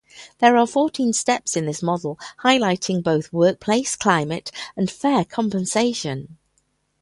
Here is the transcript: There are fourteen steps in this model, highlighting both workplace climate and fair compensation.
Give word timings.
There 0.39 0.57
are 0.57 0.65
fourteen 0.65 1.13
steps 1.13 1.55
in 1.55 1.67
this 1.67 1.83
model, 1.83 2.17
highlighting 2.39 3.03
both 3.03 3.31
workplace 3.31 3.95
climate 3.95 4.49
and 4.75 4.89
fair 4.89 5.23
compensation. 5.23 6.39